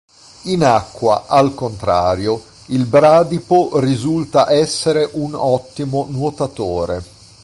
In 0.45 0.63
acqua, 0.63 1.25
al 1.27 1.53
contrario, 1.53 2.41
il 2.69 2.87
bradipo 2.87 3.79
risulta 3.79 4.49
essere 4.49 5.07
un 5.13 5.35
ottimo 5.35 6.07
nuotatore. 6.09 7.03